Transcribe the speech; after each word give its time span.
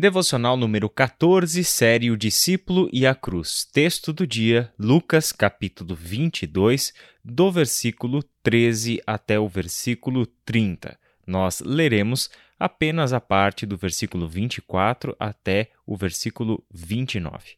Devocional 0.00 0.56
número 0.56 0.88
14, 0.88 1.64
série 1.64 2.12
O 2.12 2.16
Discípulo 2.16 2.88
e 2.92 3.04
a 3.04 3.16
Cruz. 3.16 3.64
Texto 3.64 4.12
do 4.12 4.24
dia, 4.24 4.72
Lucas, 4.78 5.32
capítulo 5.32 5.92
22, 5.92 6.94
do 7.24 7.50
versículo 7.50 8.22
13 8.40 9.02
até 9.04 9.40
o 9.40 9.48
versículo 9.48 10.24
30. 10.44 10.96
Nós 11.26 11.58
leremos 11.58 12.30
apenas 12.56 13.12
a 13.12 13.20
parte 13.20 13.66
do 13.66 13.76
versículo 13.76 14.28
24 14.28 15.16
até 15.18 15.72
o 15.84 15.96
versículo 15.96 16.64
29. 16.72 17.56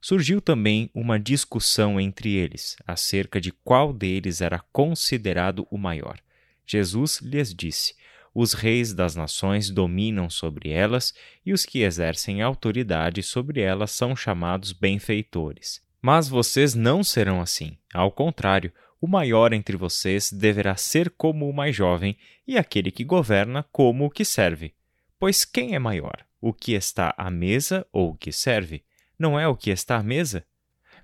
Surgiu 0.00 0.40
também 0.40 0.88
uma 0.94 1.20
discussão 1.20 2.00
entre 2.00 2.32
eles 2.34 2.74
acerca 2.86 3.38
de 3.38 3.52
qual 3.52 3.92
deles 3.92 4.40
era 4.40 4.64
considerado 4.72 5.68
o 5.70 5.76
maior. 5.76 6.18
Jesus 6.64 7.20
lhes 7.20 7.54
disse: 7.54 7.94
os 8.34 8.52
reis 8.54 8.94
das 8.94 9.14
nações 9.14 9.70
dominam 9.70 10.30
sobre 10.30 10.70
elas 10.70 11.12
e 11.44 11.52
os 11.52 11.66
que 11.66 11.80
exercem 11.80 12.40
autoridade 12.40 13.22
sobre 13.22 13.60
elas 13.60 13.90
são 13.90 14.16
chamados 14.16 14.72
benfeitores. 14.72 15.80
Mas 16.00 16.28
vocês 16.28 16.74
não 16.74 17.04
serão 17.04 17.40
assim. 17.40 17.76
Ao 17.92 18.10
contrário, 18.10 18.72
o 19.00 19.06
maior 19.08 19.52
entre 19.52 19.76
vocês 19.76 20.32
deverá 20.32 20.76
ser 20.76 21.10
como 21.10 21.48
o 21.48 21.52
mais 21.52 21.74
jovem, 21.74 22.16
e 22.46 22.56
aquele 22.56 22.90
que 22.90 23.02
governa 23.02 23.64
como 23.72 24.06
o 24.06 24.10
que 24.10 24.24
serve. 24.24 24.74
Pois 25.18 25.44
quem 25.44 25.74
é 25.74 25.78
maior, 25.78 26.24
o 26.40 26.52
que 26.52 26.72
está 26.72 27.12
à 27.18 27.30
mesa 27.30 27.86
ou 27.92 28.10
o 28.10 28.16
que 28.16 28.30
serve? 28.30 28.84
Não 29.18 29.38
é 29.38 29.46
o 29.46 29.56
que 29.56 29.70
está 29.70 29.96
à 29.96 30.02
mesa? 30.02 30.44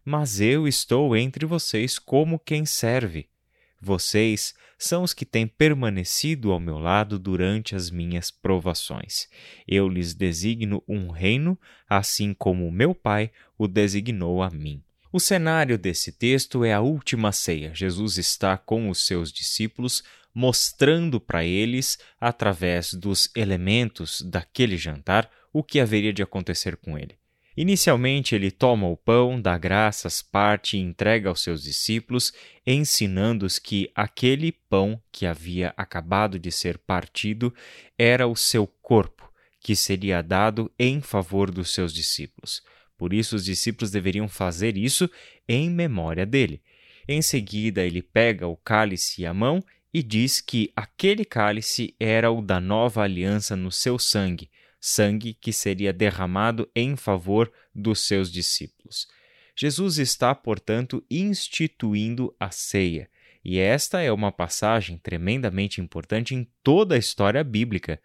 Mas 0.05 0.41
eu 0.41 0.67
estou 0.67 1.17
entre 1.17 1.45
vocês 1.45 1.99
como 1.99 2.39
quem 2.39 2.65
serve. 2.65 3.29
Vocês 3.81 4.55
são 4.79 5.03
os 5.03 5.13
que 5.13 5.25
têm 5.25 5.47
permanecido 5.47 6.53
ao 6.53 6.61
meu 6.61 6.79
lado 6.79 7.19
durante 7.19 7.75
as 7.75 7.91
minhas 7.91 8.31
provações. 8.31 9.29
Eu 9.67 9.89
lhes 9.89 10.15
designo 10.15 10.83
um 10.89 11.11
reino, 11.11 11.59
assim 11.89 12.33
como 12.33 12.71
meu 12.71 12.95
Pai 12.95 13.31
o 13.57 13.67
designou 13.67 14.43
a 14.43 14.51
mim. 14.51 14.83
O 15.13 15.19
cenário 15.19 15.79
desse 15.79 16.13
texto 16.13 16.65
é 16.65 16.73
a 16.73 16.81
última 16.81 17.33
ceia. 17.33 17.75
Jesus 17.75 18.19
está 18.19 18.57
com 18.57 18.91
os 18.91 19.07
seus 19.07 19.33
discípulos, 19.33 20.05
mostrando 20.35 21.19
para 21.19 21.45
eles, 21.45 21.99
através 22.21 22.93
dos 22.95 23.31
elementos 23.35 24.23
daquele 24.23 24.77
jantar, 24.77 25.31
o 25.53 25.65
que 25.65 25.81
haveria 25.81 26.13
de 26.13 26.23
acontecer 26.23 26.77
com 26.77 26.97
ele. 26.97 27.18
Inicialmente, 27.61 28.37
ele 28.37 28.53
toma 28.53 28.87
o 28.87 28.97
pão, 28.97 29.43
dá 29.43 29.59
graças, 29.59 30.23
parte 30.23 30.77
e 30.77 30.81
entrega 30.81 31.29
aos 31.29 31.43
seus 31.43 31.61
discípulos, 31.61 32.33
ensinando-os 32.65 33.59
que 33.59 33.91
aquele 33.97 34.53
pão 34.53 35.03
que 35.11 35.27
havia 35.27 35.75
acabado 35.77 36.39
de 36.39 36.53
ser 36.53 36.79
partido 36.79 37.53
era 37.99 38.29
o 38.29 38.37
seu 38.37 38.65
corpo, 38.65 39.29
que 39.61 39.75
seria 39.75 40.23
dado 40.23 40.71
em 40.79 41.01
favor 41.01 41.51
dos 41.51 41.75
seus 41.75 41.93
discípulos. 41.93 42.63
Por 42.97 43.13
isso, 43.13 43.35
os 43.35 43.45
discípulos 43.45 43.91
deveriam 43.91 44.29
fazer 44.29 44.77
isso 44.77 45.11
em 45.49 45.69
memória 45.69 46.25
dele. 46.25 46.63
Em 47.09 47.21
seguida, 47.21 47.85
ele 47.85 48.03
pega 48.03 48.47
o 48.47 48.57
cálice 48.57 49.27
à 49.27 49.35
mão 49.35 49.65
e 49.93 50.01
diz 50.01 50.41
que 50.41 50.71
aquele 50.77 51.25
cálice 51.25 51.93
era 51.99 52.31
o 52.31 52.41
da 52.41 52.61
nova 52.61 53.03
aliança 53.03 53.57
no 53.57 53.73
seu 53.73 53.99
sangue 53.99 54.49
sangue 54.81 55.35
que 55.35 55.53
seria 55.53 55.93
derramado 55.93 56.69
em 56.75 56.97
favor 56.97 57.53
dos 57.75 58.01
seus 58.07 58.31
discípulos. 58.31 59.07
Jesus 59.57 59.99
está, 59.99 60.35
portanto, 60.35 61.05
instituindo 61.11 62.35
a 62.39 62.51
ceia, 62.51 63.11
e 63.45 63.59
esta 63.59 64.01
é 64.01 64.13
uma 64.13 64.31
passagem 64.31 64.99
tremendamente 64.99 65.81
importante 65.81 66.35
em 66.35 66.47
toda 66.63 66.95
a 66.95 66.99
história 66.99 67.43
bíblica. 67.43 68.01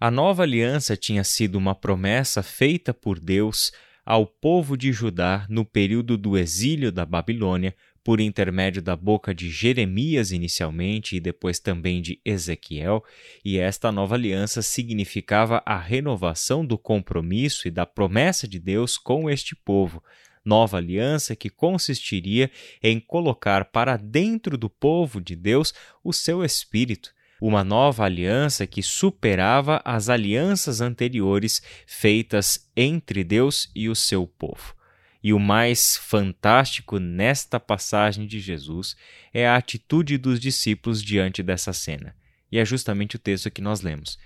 A 0.00 0.10
nova 0.10 0.42
aliança 0.42 0.96
tinha 0.96 1.24
sido 1.24 1.56
uma 1.56 1.74
promessa 1.74 2.42
feita 2.42 2.94
por 2.94 3.18
Deus 3.18 3.72
ao 4.04 4.26
povo 4.26 4.76
de 4.76 4.92
Judá 4.92 5.46
no 5.48 5.64
período 5.64 6.16
do 6.16 6.36
exílio 6.36 6.92
da 6.92 7.06
Babilônia 7.06 7.74
por 8.04 8.20
intermédio 8.20 8.82
da 8.82 8.94
boca 8.94 9.34
de 9.34 9.48
Jeremias 9.48 10.30
inicialmente 10.30 11.16
e 11.16 11.20
depois 11.20 11.58
também 11.58 12.02
de 12.02 12.20
Ezequiel, 12.22 13.02
e 13.42 13.58
esta 13.58 13.90
nova 13.90 14.14
aliança 14.14 14.60
significava 14.60 15.62
a 15.64 15.78
renovação 15.78 16.64
do 16.64 16.76
compromisso 16.76 17.66
e 17.66 17.70
da 17.70 17.86
promessa 17.86 18.46
de 18.46 18.58
Deus 18.58 18.98
com 18.98 19.30
este 19.30 19.56
povo. 19.56 20.04
Nova 20.44 20.76
aliança 20.76 21.34
que 21.34 21.48
consistiria 21.48 22.50
em 22.82 23.00
colocar 23.00 23.64
para 23.64 23.96
dentro 23.96 24.58
do 24.58 24.68
povo 24.68 25.18
de 25.18 25.34
Deus 25.34 25.72
o 26.04 26.12
seu 26.12 26.44
espírito, 26.44 27.14
uma 27.40 27.64
nova 27.64 28.04
aliança 28.04 28.66
que 28.66 28.82
superava 28.82 29.80
as 29.82 30.10
alianças 30.10 30.82
anteriores 30.82 31.62
feitas 31.86 32.70
entre 32.76 33.24
Deus 33.24 33.70
e 33.74 33.88
o 33.88 33.94
seu 33.94 34.26
povo. 34.26 34.74
E 35.24 35.32
o 35.32 35.38
mais 35.38 35.96
fantástico 35.96 36.98
nesta 36.98 37.58
passagem 37.58 38.26
de 38.26 38.38
Jesus 38.38 38.94
é 39.32 39.48
a 39.48 39.56
atitude 39.56 40.18
dos 40.18 40.38
discípulos 40.38 41.02
diante 41.02 41.42
dessa 41.42 41.72
cena. 41.72 42.14
E 42.52 42.58
é 42.58 42.64
justamente 42.64 43.16
o 43.16 43.18
texto 43.18 43.50
que 43.50 43.62
nós 43.62 43.80
lemos. 43.80 44.18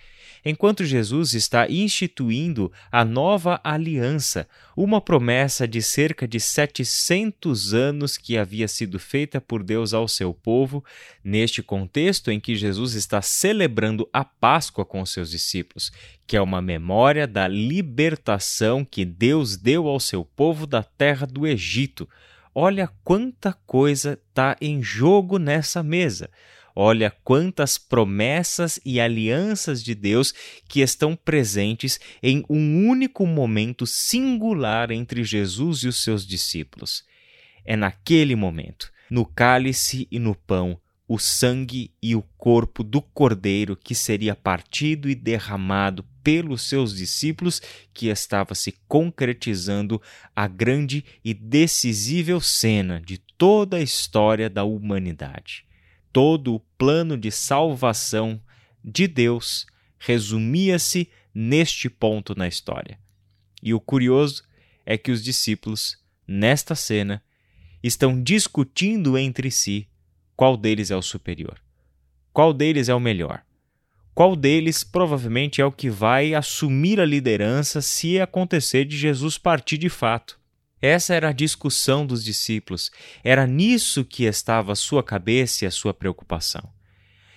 Enquanto 0.50 0.82
Jesus 0.82 1.34
está 1.34 1.69
instituindo 1.69 2.72
a 2.91 3.04
nova 3.04 3.60
aliança, 3.62 4.48
uma 4.75 4.98
promessa 4.98 5.69
de 5.69 5.82
cerca 5.82 6.26
de 6.26 6.41
700 6.41 7.75
anos 7.75 8.16
que 8.16 8.38
havia 8.38 8.66
sido 8.66 8.98
feita 8.98 9.42
por 9.42 9.62
Deus 9.62 9.92
ao 9.92 10.09
seu 10.09 10.32
povo, 10.32 10.82
neste 11.22 11.62
contexto 11.62 12.31
em 12.31 12.41
que 12.41 12.56
Jesus 12.56 12.94
está 12.94 13.20
celebrando 13.20 14.09
a 14.10 14.25
Páscoa 14.25 14.86
com 14.86 15.04
seus 15.04 15.31
discípulos, 15.31 15.92
que 16.26 16.34
é 16.34 16.41
uma 16.41 16.62
memória 16.62 17.26
da 17.26 17.47
libertação 17.47 18.86
que 18.86 19.04
Deus 19.04 19.54
deu 19.54 19.86
ao 19.86 20.00
seu 20.00 20.25
povo 20.25 20.66
da 20.66 20.82
terra 20.82 21.26
do 21.26 21.47
Egito. 21.47 22.09
Olha 22.54 22.88
quanta 23.04 23.53
coisa 23.66 24.19
está 24.30 24.56
em 24.62 24.82
jogo 24.82 25.38
nessa 25.38 25.82
mesa. 25.82 26.30
Olha 26.81 27.11
quantas 27.25 27.77
promessas 27.77 28.78
e 28.84 29.00
alianças 29.00 29.83
de 29.83 29.97
Deus 29.97 30.33
que 30.69 30.78
estão 30.78 31.16
presentes 31.16 31.99
em 32.22 32.44
um 32.49 32.87
único 32.87 33.27
momento 33.27 33.84
singular 33.84 34.93
entre 34.93 35.25
Jesus 35.25 35.83
e 35.83 35.89
os 35.89 36.00
seus 36.05 36.25
discípulos. 36.25 37.03
É 37.65 37.75
naquele 37.75 38.37
momento, 38.37 38.93
no 39.11 39.27
cálice 39.27 40.06
e 40.09 40.21
no 40.21 40.37
pão, 40.37 40.81
o 41.09 41.19
sangue 41.19 41.91
e 42.00 42.15
o 42.15 42.22
corpo 42.37 42.84
do 42.84 43.03
Cordeiro 43.03 43.75
que 43.75 43.93
seria 43.93 44.37
partido 44.37 45.10
e 45.10 45.16
derramado 45.16 46.05
pelos 46.22 46.69
seus 46.69 46.95
discípulos, 46.95 47.60
que 47.93 48.06
estava 48.06 48.55
se 48.55 48.71
concretizando 48.87 50.00
a 50.37 50.47
grande 50.47 51.05
e 51.25 51.34
decisível 51.34 52.41
cena 52.41 53.03
de 53.05 53.19
toda 53.19 53.78
a 53.78 53.83
história 53.83 54.49
da 54.49 54.62
humanidade 54.62 55.66
todo 56.13 56.55
o 56.55 56.61
plano 56.61 57.17
de 57.17 57.31
salvação 57.31 58.41
de 58.85 59.07
Deus 59.07 59.67
resumia-se 59.99 61.11
neste 61.35 61.89
ponto 61.89 62.35
na 62.37 62.49
história. 62.49 62.99
E 63.63 63.75
o 63.75 63.81
curioso 63.81 64.45
é 64.87 64.97
que 64.97 65.11
os 65.11 65.23
discípulos, 65.23 65.99
nesta 66.27 66.75
cena, 66.75 67.23
estão 67.83 68.21
discutindo 68.23 69.19
entre 69.19 69.51
si 69.51 69.89
qual 70.35 70.57
deles 70.57 70.91
é 70.91 70.97
o 70.97 71.03
superior, 71.03 71.61
qual 72.33 72.53
deles 72.53 72.89
é 72.89 72.95
o 72.95 73.01
melhor, 73.01 73.43
qual 74.15 74.35
deles 74.35 74.83
provavelmente 74.83 75.61
é 75.61 75.65
o 75.65 75.73
que 75.73 75.91
vai 75.91 76.35
assumir 76.35 77.01
a 77.01 77.05
liderança 77.05 77.81
se 77.81 78.21
acontecer 78.21 78.85
de 78.85 78.97
Jesus 78.97 79.39
partir 79.39 79.79
de 79.79 79.89
fato. 79.89 80.41
Essa 80.81 81.15
era 81.15 81.31
a 81.31 81.33
discussão 81.33 82.06
dos 82.06 82.25
discípulos, 82.25 82.91
era 83.25 83.47
nisso 83.47 84.05
que 84.05 84.25
estava 84.25 84.72
a 84.72 84.77
sua 84.77 85.03
cabeça 85.03 85.65
e 85.65 85.69
a 85.69 85.71
sua 85.71 85.93
preocupação. 85.93 86.72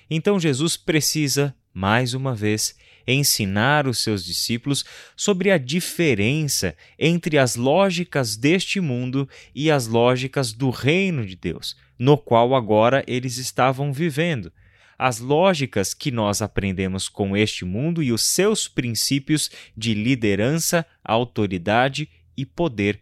Então 0.09 0.40
Jesus 0.40 0.78
precisa, 0.78 1.56
mais 1.74 2.13
uma 2.13 2.35
vez, 2.35 2.75
ensinar 3.07 3.88
os 3.88 4.00
seus 4.00 4.24
discípulos 4.24 4.85
sobre 5.16 5.50
a 5.50 5.57
diferença 5.57 6.76
entre 6.99 7.38
as 7.38 7.55
lógicas 7.55 8.35
deste 8.35 8.79
mundo 8.79 9.28
e 9.55 9.72
as 9.72 9.88
lógicas 9.88 10.53
do 10.53 10.70
reino 10.70 11.26
de 11.26 11.35
Deus, 11.35 11.76
no 11.97 12.17
qual 12.17 12.53
agora 12.53 13.03
eles 13.08 13.38
estavam 13.38 13.91
vivendo. 13.91 14.52
As 14.99 15.20
lógicas 15.20 15.96
que 15.96 16.11
nós 16.11 16.43
aprendemos 16.43 17.09
com 17.09 17.35
este 17.35 17.66
mundo 17.66 18.03
e 18.03 18.11
os 18.11 18.22
seus 18.22 18.67
princípios 18.67 19.49
de 19.76 19.96
liderança, 19.96 20.85
autoridade 21.03 22.08
e 22.38 22.46
poder 22.46 22.99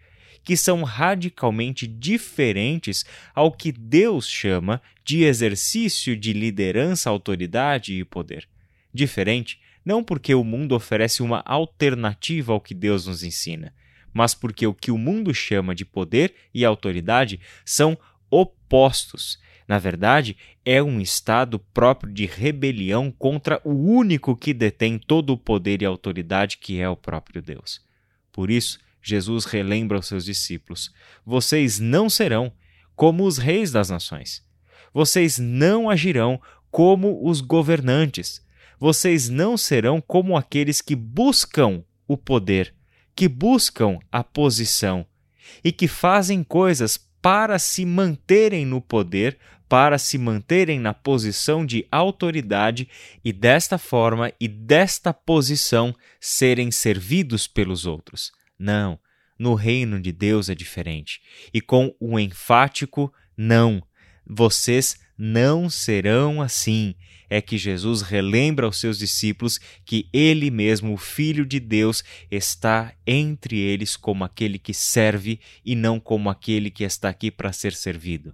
que 0.49 0.57
são 0.57 0.81
radicalmente 0.81 1.85
diferentes 1.85 3.05
ao 3.35 3.51
que 3.51 3.71
Deus 3.71 4.27
chama 4.27 4.81
de 5.05 5.21
exercício 5.21 6.17
de 6.17 6.33
liderança, 6.33 7.07
autoridade 7.07 7.93
e 7.93 8.03
poder. 8.03 8.49
Diferente 8.91 9.61
não 9.85 10.03
porque 10.03 10.33
o 10.33 10.43
mundo 10.43 10.73
oferece 10.73 11.21
uma 11.21 11.43
alternativa 11.45 12.51
ao 12.51 12.59
que 12.59 12.73
Deus 12.73 13.05
nos 13.05 13.21
ensina, 13.21 13.75
mas 14.11 14.33
porque 14.33 14.65
o 14.65 14.73
que 14.73 14.89
o 14.89 14.97
mundo 14.97 15.31
chama 15.35 15.75
de 15.75 15.85
poder 15.85 16.33
e 16.51 16.65
autoridade 16.65 17.39
são 17.63 17.95
opostos. 18.27 19.39
Na 19.67 19.77
verdade, 19.77 20.35
é 20.65 20.81
um 20.81 20.99
estado 20.99 21.59
próprio 21.59 22.11
de 22.11 22.25
rebelião 22.25 23.11
contra 23.11 23.61
o 23.63 23.75
único 23.75 24.35
que 24.35 24.51
detém 24.51 24.97
todo 24.97 25.31
o 25.31 25.37
poder 25.37 25.83
e 25.83 25.85
autoridade, 25.85 26.57
que 26.57 26.79
é 26.79 26.89
o 26.89 26.97
próprio 26.97 27.39
Deus. 27.39 27.87
Por 28.31 28.49
isso, 28.49 28.79
Jesus 29.01 29.45
relembra 29.45 29.97
aos 29.97 30.07
seus 30.07 30.25
discípulos: 30.25 30.91
Vocês 31.25 31.79
não 31.79 32.09
serão 32.09 32.51
como 32.95 33.25
os 33.25 33.37
reis 33.37 33.71
das 33.71 33.89
nações. 33.89 34.43
Vocês 34.93 35.37
não 35.37 35.89
agirão 35.89 36.41
como 36.71 37.25
os 37.27 37.41
governantes. 37.41 38.45
Vocês 38.79 39.29
não 39.29 39.57
serão 39.57 40.01
como 40.01 40.37
aqueles 40.37 40.81
que 40.81 40.95
buscam 40.95 41.83
o 42.07 42.17
poder, 42.17 42.73
que 43.15 43.27
buscam 43.27 43.99
a 44.11 44.23
posição 44.23 45.05
e 45.63 45.71
que 45.71 45.87
fazem 45.87 46.43
coisas 46.43 46.97
para 47.21 47.59
se 47.59 47.85
manterem 47.85 48.65
no 48.65 48.81
poder, 48.81 49.37
para 49.67 49.97
se 49.97 50.17
manterem 50.17 50.79
na 50.79 50.93
posição 50.93 51.65
de 51.65 51.85
autoridade 51.91 52.87
e 53.23 53.31
desta 53.31 53.77
forma 53.77 54.31
e 54.39 54.47
desta 54.47 55.13
posição 55.13 55.93
serem 56.19 56.71
servidos 56.71 57.45
pelos 57.47 57.85
outros. 57.85 58.31
Não, 58.59 58.99
no 59.39 59.53
reino 59.53 60.01
de 60.01 60.11
Deus 60.11 60.49
é 60.49 60.53
diferente. 60.53 61.21
E 61.53 61.61
com 61.61 61.95
o 61.99 62.15
um 62.15 62.19
enfático 62.19 63.11
não. 63.37 63.81
Vocês 64.27 64.99
não 65.17 65.69
serão 65.69 66.41
assim. 66.41 66.93
É 67.29 67.41
que 67.41 67.57
Jesus 67.57 68.01
relembra 68.01 68.65
aos 68.65 68.79
seus 68.79 68.97
discípulos 68.97 69.59
que 69.85 70.09
Ele 70.11 70.51
mesmo, 70.51 70.93
o 70.93 70.97
Filho 70.97 71.45
de 71.45 71.59
Deus, 71.59 72.03
está 72.29 72.93
entre 73.07 73.57
eles 73.57 73.95
como 73.95 74.23
aquele 74.23 74.59
que 74.59 74.73
serve 74.73 75.39
e 75.63 75.75
não 75.75 75.99
como 75.99 76.29
aquele 76.29 76.69
que 76.69 76.83
está 76.83 77.07
aqui 77.07 77.31
para 77.31 77.53
ser 77.53 77.73
servido. 77.73 78.33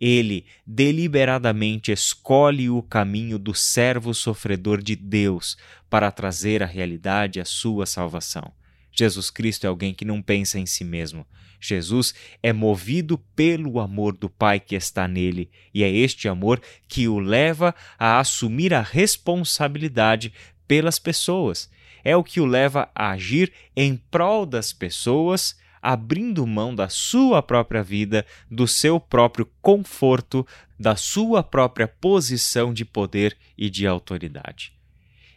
Ele 0.00 0.44
deliberadamente 0.66 1.92
escolhe 1.92 2.68
o 2.68 2.82
caminho 2.82 3.38
do 3.38 3.54
servo 3.54 4.12
sofredor 4.12 4.82
de 4.82 4.96
Deus 4.96 5.56
para 5.88 6.10
trazer 6.10 6.62
à 6.62 6.66
realidade 6.66 7.40
a 7.40 7.44
sua 7.44 7.86
salvação. 7.86 8.52
Jesus 8.92 9.30
Cristo 9.30 9.64
é 9.64 9.68
alguém 9.68 9.94
que 9.94 10.04
não 10.04 10.20
pensa 10.20 10.58
em 10.58 10.66
si 10.66 10.84
mesmo. 10.84 11.26
Jesus 11.60 12.12
é 12.42 12.52
movido 12.52 13.16
pelo 13.36 13.78
amor 13.78 14.16
do 14.16 14.28
Pai 14.28 14.58
que 14.58 14.74
está 14.74 15.06
nele, 15.06 15.48
e 15.72 15.84
é 15.84 15.90
este 15.90 16.28
amor 16.28 16.60
que 16.88 17.06
o 17.06 17.18
leva 17.18 17.74
a 17.98 18.18
assumir 18.18 18.74
a 18.74 18.82
responsabilidade 18.82 20.32
pelas 20.66 20.98
pessoas. 20.98 21.70
É 22.04 22.16
o 22.16 22.24
que 22.24 22.40
o 22.40 22.46
leva 22.46 22.90
a 22.94 23.10
agir 23.10 23.52
em 23.76 23.96
prol 23.96 24.44
das 24.44 24.72
pessoas, 24.72 25.56
abrindo 25.80 26.46
mão 26.46 26.74
da 26.74 26.88
sua 26.88 27.40
própria 27.42 27.82
vida, 27.82 28.26
do 28.50 28.66
seu 28.66 28.98
próprio 28.98 29.48
conforto, 29.60 30.46
da 30.78 30.96
sua 30.96 31.42
própria 31.42 31.86
posição 31.86 32.74
de 32.74 32.84
poder 32.84 33.36
e 33.56 33.70
de 33.70 33.86
autoridade. 33.86 34.72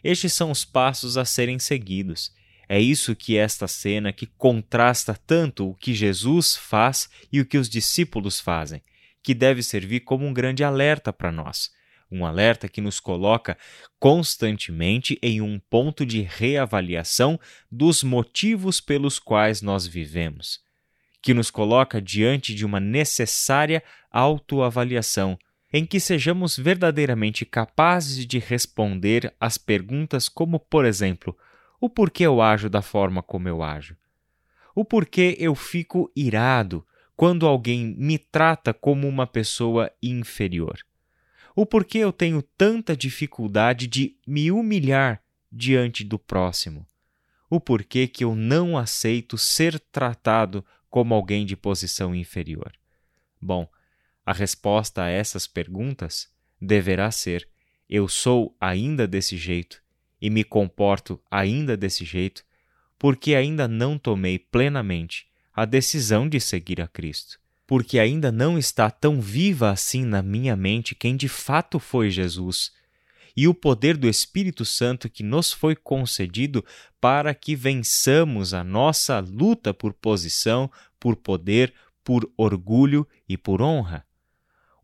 Estes 0.02 0.32
são 0.32 0.50
os 0.50 0.64
passos 0.64 1.16
a 1.16 1.24
serem 1.24 1.58
seguidos. 1.58 2.32
É 2.68 2.80
isso 2.80 3.14
que 3.14 3.36
esta 3.36 3.68
cena 3.68 4.12
que 4.12 4.26
contrasta 4.26 5.14
tanto 5.26 5.70
o 5.70 5.74
que 5.74 5.94
Jesus 5.94 6.56
faz 6.56 7.08
e 7.32 7.40
o 7.40 7.46
que 7.46 7.58
os 7.58 7.68
discípulos 7.68 8.40
fazem, 8.40 8.82
que 9.22 9.34
deve 9.34 9.62
servir 9.62 10.00
como 10.00 10.26
um 10.26 10.32
grande 10.32 10.64
alerta 10.64 11.12
para 11.12 11.30
nós. 11.30 11.70
Um 12.10 12.24
alerta 12.24 12.68
que 12.68 12.80
nos 12.80 13.00
coloca 13.00 13.56
constantemente 13.98 15.18
em 15.22 15.40
um 15.40 15.58
ponto 15.58 16.06
de 16.06 16.22
reavaliação 16.22 17.38
dos 17.70 18.02
motivos 18.02 18.80
pelos 18.80 19.18
quais 19.18 19.62
nós 19.62 19.86
vivemos, 19.86 20.60
que 21.20 21.34
nos 21.34 21.50
coloca 21.50 22.00
diante 22.00 22.54
de 22.54 22.64
uma 22.64 22.78
necessária 22.78 23.82
autoavaliação, 24.10 25.36
em 25.72 25.84
que 25.84 25.98
sejamos 25.98 26.56
verdadeiramente 26.56 27.44
capazes 27.44 28.24
de 28.24 28.38
responder 28.38 29.34
às 29.40 29.58
perguntas 29.58 30.28
como, 30.28 30.60
por 30.60 30.84
exemplo, 30.84 31.36
o 31.80 31.88
porquê 31.88 32.24
eu 32.24 32.40
ajo 32.40 32.68
da 32.68 32.82
forma 32.82 33.22
como 33.22 33.48
eu 33.48 33.62
ajo. 33.62 33.96
O 34.74 34.84
porquê 34.84 35.36
eu 35.38 35.54
fico 35.54 36.10
irado 36.14 36.86
quando 37.14 37.46
alguém 37.46 37.94
me 37.98 38.18
trata 38.18 38.74
como 38.74 39.08
uma 39.08 39.26
pessoa 39.26 39.90
inferior. 40.02 40.78
O 41.54 41.64
porquê 41.64 41.98
eu 41.98 42.12
tenho 42.12 42.42
tanta 42.42 42.94
dificuldade 42.94 43.86
de 43.86 44.16
me 44.26 44.52
humilhar 44.52 45.22
diante 45.50 46.04
do 46.04 46.18
próximo. 46.18 46.86
O 47.48 47.58
porquê 47.58 48.06
que 48.06 48.24
eu 48.24 48.34
não 48.34 48.76
aceito 48.76 49.38
ser 49.38 49.80
tratado 49.80 50.64
como 50.90 51.14
alguém 51.14 51.46
de 51.46 51.56
posição 51.56 52.14
inferior. 52.14 52.72
Bom, 53.40 53.66
a 54.24 54.32
resposta 54.32 55.04
a 55.04 55.08
essas 55.08 55.46
perguntas 55.46 56.30
deverá 56.60 57.10
ser: 57.10 57.48
eu 57.88 58.08
sou 58.08 58.54
ainda 58.60 59.06
desse 59.06 59.36
jeito 59.36 59.85
e 60.20 60.30
me 60.30 60.44
comporto 60.44 61.20
ainda 61.30 61.76
desse 61.76 62.04
jeito 62.04 62.44
porque 62.98 63.34
ainda 63.34 63.68
não 63.68 63.98
tomei 63.98 64.38
plenamente 64.38 65.26
a 65.54 65.64
decisão 65.64 66.28
de 66.28 66.40
seguir 66.40 66.80
a 66.80 66.86
Cristo, 66.86 67.38
porque 67.66 67.98
ainda 67.98 68.32
não 68.32 68.58
está 68.58 68.90
tão 68.90 69.20
viva 69.20 69.70
assim 69.70 70.04
na 70.04 70.22
minha 70.22 70.56
mente 70.56 70.94
quem 70.94 71.16
de 71.16 71.28
fato 71.28 71.78
foi 71.78 72.10
Jesus 72.10 72.72
e 73.36 73.46
o 73.46 73.52
poder 73.52 73.96
do 73.96 74.08
Espírito 74.08 74.64
Santo 74.64 75.10
que 75.10 75.22
nos 75.22 75.52
foi 75.52 75.76
concedido 75.76 76.64
para 77.00 77.34
que 77.34 77.54
vençamos 77.54 78.54
a 78.54 78.64
nossa 78.64 79.20
luta 79.20 79.74
por 79.74 79.92
posição, 79.92 80.70
por 80.98 81.16
poder, 81.16 81.74
por 82.02 82.30
orgulho 82.36 83.06
e 83.28 83.36
por 83.36 83.60
honra. 83.60 84.05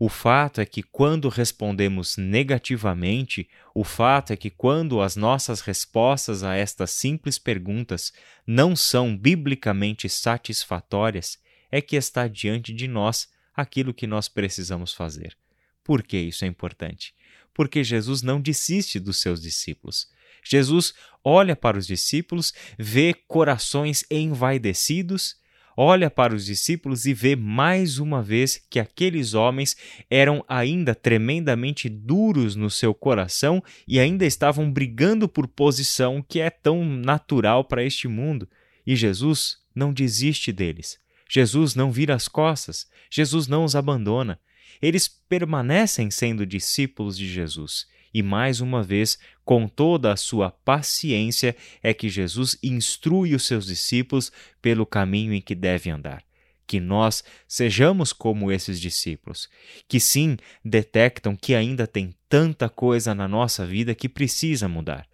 O 0.05 0.09
fato 0.09 0.61
é 0.61 0.67
que 0.67 0.83
quando 0.83 1.29
respondemos 1.29 2.17
negativamente, 2.17 3.49
o 3.73 3.85
fato 3.85 4.33
é 4.33 4.37
que 4.37 4.51
quando 4.51 5.01
as 5.01 5.15
nossas 5.15 5.61
respostas 5.61 6.43
a 6.43 6.57
estas 6.57 6.91
simples 6.91 7.39
perguntas 7.39 8.13
não 8.45 8.75
são 8.75 9.17
biblicamente 9.17 10.09
satisfatórias, 10.09 11.39
é 11.71 11.81
que 11.81 11.95
está 11.95 12.27
diante 12.27 12.73
de 12.73 12.89
nós 12.89 13.29
aquilo 13.55 13.95
que 13.95 14.09
nós 14.09 14.29
precisamos 14.29 14.93
fazer. 14.93 15.37
Por 15.85 16.03
que 16.03 16.19
isso 16.19 16.45
é 16.45 16.49
importante? 16.49 17.15
Porque 17.55 17.85
Jesus 17.85 18.23
não 18.23 18.41
desiste 18.41 18.99
dos 18.99 19.21
seus 19.21 19.41
discípulos. 19.41 20.11
Jesus 20.43 20.95
olha 21.23 21.55
para 21.55 21.79
os 21.79 21.87
discípulos, 21.87 22.53
vê 22.77 23.15
corações 23.15 24.05
envaidecidos 24.11 25.37
olha 25.77 26.11
para 26.11 26.35
os 26.35 26.45
discípulos 26.45 27.07
e 27.07 27.15
vê 27.15 27.37
mais 27.37 27.99
uma 27.99 28.23
vez 28.23 28.63
que 28.71 28.79
aqueles 28.79 29.35
homens 29.35 29.77
eram 30.11 30.45
ainda 30.49 30.95
tremendamente 30.95 31.89
duros 31.89 32.57
no 32.57 32.71
seu 32.71 32.95
coração 32.95 33.63
e 33.87 33.99
ainda 33.99 34.25
estavam 34.25 34.71
brigando 34.71 35.29
por 35.29 35.47
posição 35.47 36.25
que 36.27 36.41
é 36.41 36.51
tão 36.51 36.85
natural 36.85 37.65
para 37.65 37.85
este 37.85 38.09
mundo. 38.09 38.49
E 38.87 38.97
Jesus 38.97 39.59
não 39.75 39.93
desiste 39.93 40.53
deles. 40.53 40.99
Jesus 41.29 41.75
não 41.75 41.91
vira 41.91 42.15
as 42.15 42.29
costas. 42.29 42.87
Jesus 43.11 43.47
não 43.47 43.65
os 43.65 43.75
abandona. 43.75 44.39
Eles 44.83 45.09
permanecem 45.09 46.11
sendo 46.11 46.45
discípulos 46.45 47.17
de 47.17 47.27
Jesus. 47.27 47.87
E 48.15 48.23
mais 48.23 48.61
uma 48.61 48.83
vez, 48.83 49.19
com 49.45 49.67
toda 49.67 50.13
a 50.13 50.17
sua 50.17 50.51
paciência, 50.51 51.57
é 51.83 51.95
que 51.95 52.09
Jesus 52.09 52.59
instrui 52.63 53.35
os 53.35 53.47
seus 53.47 53.67
discípulos 53.67 54.31
pelo 54.61 54.85
caminho 54.85 55.33
em 55.33 55.41
que 55.41 55.55
devem 55.55 55.93
andar. 55.93 56.23
Que 56.67 56.79
nós 56.79 57.25
sejamos 57.49 58.13
como 58.13 58.53
esses 58.53 58.81
discípulos, 58.81 59.49
que 59.89 59.99
sim 59.99 60.37
detectam 60.65 61.37
que 61.37 61.55
ainda 61.55 61.87
tem 61.87 62.15
tanta 62.29 62.69
coisa 62.69 63.15
na 63.15 63.27
nossa 63.27 63.67
vida 63.67 63.95
que 63.95 64.09
precisa 64.09 64.69
mudar. 64.69 65.07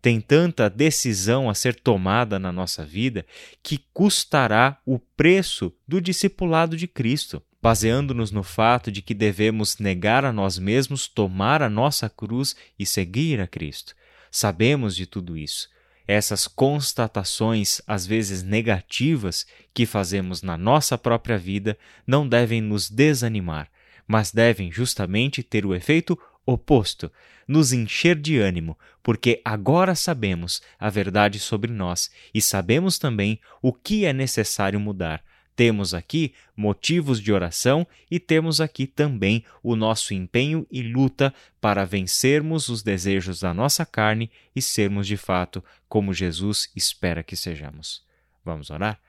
Tem 0.00 0.20
tanta 0.20 0.68
decisão 0.68 1.48
a 1.48 1.54
ser 1.54 1.74
tomada 1.74 2.38
na 2.38 2.50
nossa 2.50 2.84
vida 2.84 3.24
que 3.62 3.78
custará 3.92 4.80
o 4.84 4.98
preço 4.98 5.72
do 5.86 6.00
discipulado 6.00 6.76
de 6.76 6.86
Cristo 6.86 7.42
baseando-nos 7.66 8.30
no 8.30 8.44
fato 8.44 8.92
de 8.92 9.02
que 9.02 9.12
devemos 9.12 9.78
negar 9.78 10.24
a 10.24 10.32
nós 10.32 10.56
mesmos, 10.56 11.08
tomar 11.08 11.62
a 11.62 11.68
nossa 11.68 12.08
cruz 12.08 12.54
e 12.78 12.86
seguir 12.86 13.40
a 13.40 13.46
Cristo. 13.48 13.92
Sabemos 14.30 14.94
de 14.94 15.04
tudo 15.04 15.36
isso. 15.36 15.68
Essas 16.06 16.46
constatações, 16.46 17.82
às 17.84 18.06
vezes 18.06 18.44
negativas, 18.44 19.44
que 19.74 19.84
fazemos 19.84 20.42
na 20.42 20.56
nossa 20.56 20.96
própria 20.96 21.36
vida 21.36 21.76
não 22.06 22.28
devem 22.28 22.60
nos 22.60 22.88
desanimar, 22.88 23.68
mas 24.06 24.30
devem 24.30 24.70
justamente 24.70 25.42
ter 25.42 25.66
o 25.66 25.74
efeito 25.74 26.16
oposto, 26.46 27.10
nos 27.48 27.72
encher 27.72 28.14
de 28.14 28.38
ânimo, 28.38 28.78
porque 29.02 29.42
agora 29.44 29.96
sabemos 29.96 30.62
a 30.78 30.88
verdade 30.88 31.40
sobre 31.40 31.72
nós 31.72 32.12
e 32.32 32.40
sabemos 32.40 32.96
também 32.96 33.40
o 33.60 33.72
que 33.72 34.04
é 34.04 34.12
necessário 34.12 34.78
mudar 34.78 35.20
temos 35.56 35.94
aqui 35.94 36.34
motivos 36.54 37.18
de 37.18 37.32
oração 37.32 37.86
e 38.10 38.20
temos 38.20 38.60
aqui 38.60 38.86
também 38.86 39.42
o 39.62 39.74
nosso 39.74 40.12
empenho 40.12 40.66
e 40.70 40.82
luta 40.82 41.32
para 41.60 41.86
vencermos 41.86 42.68
os 42.68 42.82
desejos 42.82 43.40
da 43.40 43.54
nossa 43.54 43.86
carne 43.86 44.30
e 44.54 44.60
sermos 44.60 45.06
de 45.06 45.16
fato 45.16 45.64
como 45.88 46.12
Jesus 46.12 46.70
espera 46.76 47.22
que 47.22 47.34
sejamos. 47.34 48.04
Vamos 48.44 48.68
orar? 48.68 49.00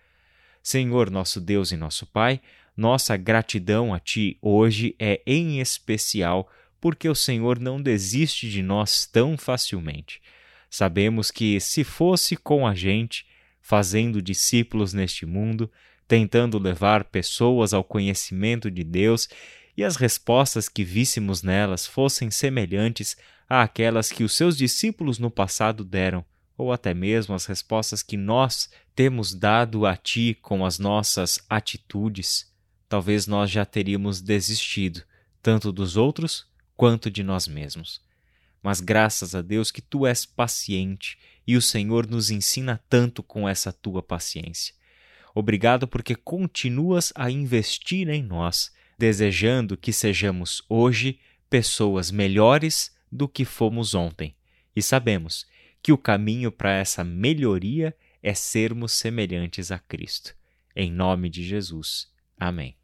Senhor, 0.63 1.11
nosso 1.11 1.41
Deus 1.41 1.71
e 1.71 1.77
nosso 1.77 2.05
Pai, 2.05 2.41
Nossa 2.75 3.17
gratidão 3.17 3.93
a 3.93 3.99
Ti 3.99 4.37
hoje 4.39 4.95
é 4.99 5.21
em 5.25 5.59
especial 5.59 6.49
porque 6.79 7.09
o 7.09 7.15
Senhor 7.15 7.59
não 7.59 7.81
desiste 7.81 8.49
de 8.49 8.61
nós 8.61 9.05
tão 9.05 9.35
facilmente. 9.35 10.21
Sabemos 10.69 11.31
que, 11.31 11.59
se 11.59 11.83
fosse 11.83 12.37
com 12.37 12.67
a 12.67 12.75
gente, 12.75 13.25
fazendo 13.59 14.21
discípulos 14.21 14.93
neste 14.93 15.25
mundo, 15.25 15.71
tentando 16.07 16.57
levar 16.57 17.03
pessoas 17.03 17.73
ao 17.73 17.83
conhecimento 17.83 18.71
de 18.71 18.83
Deus 18.83 19.27
e 19.75 19.83
as 19.83 19.95
respostas 19.95 20.67
que 20.69 20.83
víssemos 20.83 21.43
nelas 21.43 21.85
fossem 21.85 22.31
semelhantes 22.31 23.17
àquelas 23.47 24.11
que 24.11 24.23
os 24.23 24.33
seus 24.33 24.57
discípulos 24.57 25.19
no 25.19 25.29
passado 25.29 25.83
deram, 25.83 26.25
ou 26.57 26.71
até 26.71 26.93
mesmo 26.93 27.35
as 27.35 27.45
respostas 27.45 28.01
que 28.01 28.17
nós 28.17 28.69
temos 28.95 29.33
dado 29.33 29.85
a 29.85 29.95
Ti 29.95 30.37
com 30.41 30.65
as 30.65 30.79
nossas 30.79 31.39
atitudes, 31.47 32.51
talvez 32.89 33.27
nós 33.27 33.51
já 33.51 33.63
teríamos 33.63 34.21
desistido, 34.21 35.03
tanto 35.41 35.71
dos 35.71 35.95
outros 35.95 36.47
quanto 36.75 37.11
de 37.11 37.21
nós 37.21 37.47
mesmos. 37.47 38.01
Mas 38.63 38.79
graças 38.79 39.35
a 39.35 39.41
Deus 39.41 39.69
que 39.69 39.81
tu 39.81 40.07
és 40.07 40.25
paciente 40.25 41.17
e 41.45 41.55
o 41.55 41.61
Senhor 41.61 42.07
nos 42.07 42.31
ensina 42.31 42.81
tanto 42.89 43.21
com 43.21 43.47
essa 43.47 43.71
tua 43.71 44.01
paciência. 44.01 44.73
Obrigado 45.33 45.87
porque 45.87 46.15
continuas 46.15 47.13
a 47.15 47.29
investir 47.29 48.09
em 48.09 48.23
nós, 48.23 48.71
desejando 48.97 49.77
que 49.77 49.93
sejamos 49.93 50.63
hoje 50.67 51.19
pessoas 51.49 52.11
melhores 52.11 52.95
do 53.11 53.27
que 53.27 53.45
fomos 53.45 53.93
ontem. 53.93 54.35
E 54.75 54.81
sabemos 54.81 55.45
que 55.81 55.91
o 55.91 55.97
caminho 55.97 56.51
para 56.51 56.73
essa 56.73 57.03
melhoria 57.03 57.95
é 58.21 58.33
sermos 58.33 58.91
semelhantes 58.93 59.71
a 59.71 59.79
Cristo. 59.79 60.35
Em 60.75 60.91
nome 60.91 61.29
de 61.29 61.43
Jesus. 61.43 62.11
Amém. 62.39 62.76